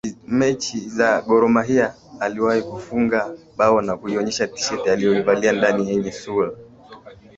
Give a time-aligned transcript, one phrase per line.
[0.27, 6.51] mechi za Gor Mahia aliwahi kufunga bao na kuionyesha tisheti aliyovalia ndani yenye sura